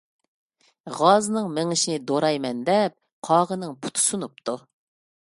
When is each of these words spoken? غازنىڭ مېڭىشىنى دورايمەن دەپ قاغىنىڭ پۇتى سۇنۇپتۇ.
غازنىڭ 1.01 1.51
مېڭىشىنى 1.59 1.99
دورايمەن 2.13 2.65
دەپ 2.73 2.99
قاغىنىڭ 3.31 3.81
پۇتى 3.85 4.09
سۇنۇپتۇ. 4.11 4.61